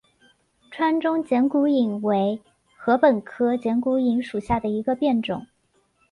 [0.71, 2.41] 川中剪股颖为
[2.75, 5.45] 禾本科剪股颖属下的一个变种。